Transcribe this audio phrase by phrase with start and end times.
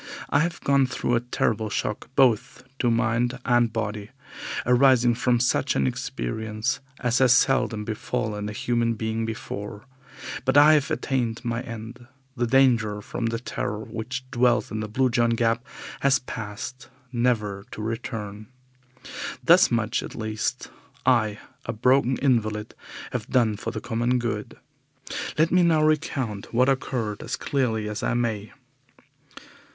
[0.31, 4.09] I have gone through a terrible shock both to mind and body,
[4.65, 9.85] arising from such an experience as has seldom befallen a human being before.
[10.43, 12.07] But I have attained my end.
[12.35, 15.63] The danger from the Terror which dwells in the Blue John Gap
[15.99, 18.47] has passed never to return.
[19.43, 20.71] Thus much at least
[21.05, 21.37] I,
[21.67, 22.73] a broken invalid,
[23.11, 24.57] have done for the common good.
[25.37, 28.51] Let me now recount what occurred as clearly as I may.